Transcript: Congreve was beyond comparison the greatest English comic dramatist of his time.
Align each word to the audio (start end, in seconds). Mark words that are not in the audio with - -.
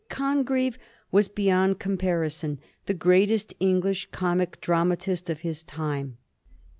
Congreve 0.09 0.79
was 1.11 1.27
beyond 1.27 1.77
comparison 1.77 2.57
the 2.87 2.93
greatest 2.95 3.53
English 3.59 4.09
comic 4.09 4.59
dramatist 4.59 5.29
of 5.29 5.41
his 5.41 5.61
time. 5.61 6.17